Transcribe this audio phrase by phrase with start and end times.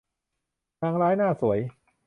[0.81, 1.59] นางร้ายหน้าสวย